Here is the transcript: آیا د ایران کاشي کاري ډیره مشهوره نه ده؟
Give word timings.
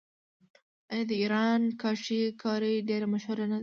آیا 0.93 1.03
د 1.09 1.11
ایران 1.21 1.61
کاشي 1.81 2.21
کاري 2.41 2.73
ډیره 2.89 3.07
مشهوره 3.13 3.45
نه 3.51 3.57
ده؟ 3.57 3.59